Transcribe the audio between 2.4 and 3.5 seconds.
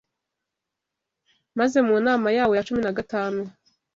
wo ya cumi nagatanu